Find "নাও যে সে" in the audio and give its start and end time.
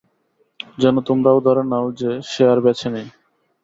1.71-2.43